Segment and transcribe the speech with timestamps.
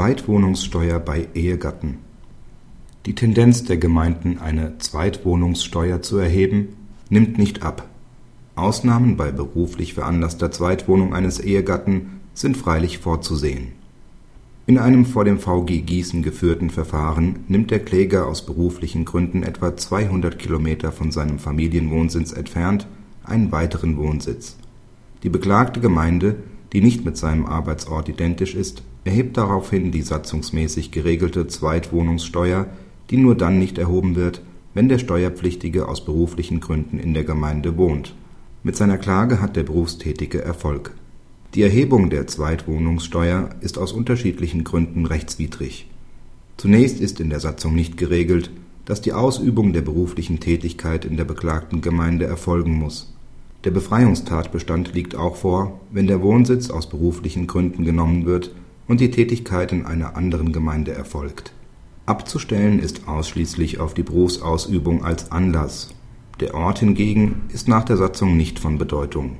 [0.00, 1.98] Zweitwohnungssteuer bei Ehegatten
[3.04, 6.68] Die Tendenz der Gemeinden, eine Zweitwohnungssteuer zu erheben,
[7.10, 7.86] nimmt nicht ab.
[8.54, 13.72] Ausnahmen bei beruflich veranlasster Zweitwohnung eines Ehegatten sind freilich vorzusehen.
[14.66, 19.76] In einem vor dem VG Gießen geführten Verfahren nimmt der Kläger aus beruflichen Gründen etwa
[19.76, 22.86] 200 Kilometer von seinem Familienwohnsitz entfernt
[23.22, 24.56] einen weiteren Wohnsitz.
[25.24, 26.36] Die beklagte Gemeinde,
[26.72, 32.66] die nicht mit seinem Arbeitsort identisch ist, erhebt daraufhin die satzungsmäßig geregelte Zweitwohnungssteuer,
[33.10, 34.42] die nur dann nicht erhoben wird,
[34.74, 38.14] wenn der Steuerpflichtige aus beruflichen Gründen in der Gemeinde wohnt.
[38.62, 40.94] Mit seiner Klage hat der Berufstätige Erfolg.
[41.54, 45.88] Die Erhebung der Zweitwohnungssteuer ist aus unterschiedlichen Gründen rechtswidrig.
[46.56, 48.50] Zunächst ist in der Satzung nicht geregelt,
[48.84, 53.12] dass die Ausübung der beruflichen Tätigkeit in der beklagten Gemeinde erfolgen muss.
[53.64, 58.54] Der Befreiungstatbestand liegt auch vor, wenn der Wohnsitz aus beruflichen Gründen genommen wird
[58.88, 61.52] und die Tätigkeit in einer anderen Gemeinde erfolgt.
[62.06, 65.94] Abzustellen ist ausschließlich auf die Berufsausübung als Anlass.
[66.40, 69.36] Der Ort hingegen ist nach der Satzung nicht von Bedeutung.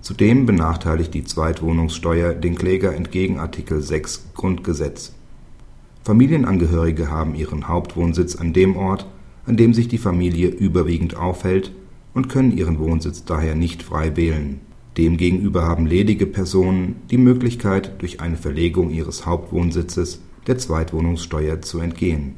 [0.00, 5.12] Zudem benachteiligt die Zweitwohnungssteuer den Kläger entgegen Artikel 6 Grundgesetz.
[6.04, 9.06] Familienangehörige haben ihren Hauptwohnsitz an dem Ort,
[9.44, 11.72] an dem sich die Familie überwiegend aufhält
[12.14, 14.60] und können ihren Wohnsitz daher nicht frei wählen
[14.96, 22.36] Demgegenüber haben ledige Personen die Möglichkeit, durch eine Verlegung ihres Hauptwohnsitzes der Zweitwohnungssteuer zu entgehen.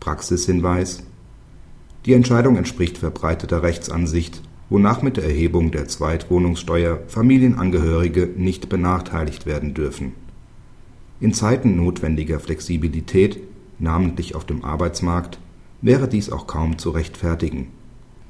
[0.00, 1.02] Praxishinweis
[2.06, 9.74] Die Entscheidung entspricht verbreiteter Rechtsansicht, wonach mit der Erhebung der Zweitwohnungssteuer Familienangehörige nicht benachteiligt werden
[9.74, 10.12] dürfen.
[11.20, 13.40] In Zeiten notwendiger Flexibilität,
[13.78, 15.38] namentlich auf dem Arbeitsmarkt,
[15.82, 17.68] wäre dies auch kaum zu rechtfertigen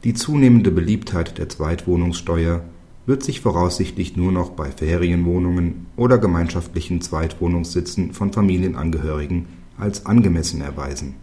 [0.05, 2.63] die zunehmende Beliebtheit der Zweitwohnungssteuer
[3.07, 9.47] wird sich voraussichtlich nur noch bei Ferienwohnungen oder gemeinschaftlichen Zweitwohnungssitzen von Familienangehörigen
[9.79, 11.17] als angemessen erweisen